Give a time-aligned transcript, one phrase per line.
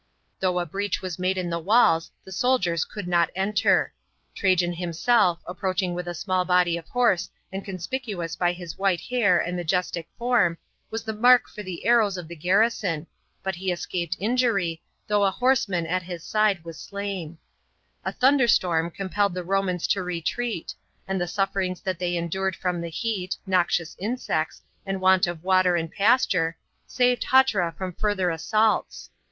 [0.39, 3.93] Though a breach was made in the walls, the soldiers could not enter.
[4.33, 9.37] Trajan himself, approaching with a small body of horse and conspicuous by his white hair
[9.37, 10.57] and majestic form,
[10.89, 13.05] was the mark for the arrows of the garrison,
[13.43, 16.63] but he escaped injury, though a horseman at his side 4:54 TBAJAN'tt PKINCIPATE.
[16.63, 17.37] CHAP, was slain.
[18.03, 20.73] A tnunderstonn compelled the Romans to retreat,
[21.07, 25.75] and the sufferings that they endured from the hear, noxious insects, and want of water
[25.75, 26.57] and pasture,
[26.87, 29.11] saved Hatra from further assaults.